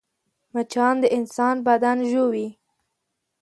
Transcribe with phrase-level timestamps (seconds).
[0.53, 2.47] مچان د انسان بدن ژوي